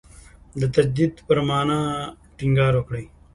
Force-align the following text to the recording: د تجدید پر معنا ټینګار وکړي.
د 0.59 0.61
تجدید 0.75 1.13
پر 1.27 1.37
معنا 1.47 1.79
ټینګار 2.37 2.73
وکړي. 2.77 3.05